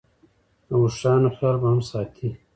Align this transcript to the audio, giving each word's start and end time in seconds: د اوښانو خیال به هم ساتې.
د 0.67 0.69
اوښانو 0.81 1.29
خیال 1.35 1.55
به 1.61 1.67
هم 1.71 1.81
ساتې. 1.89 2.29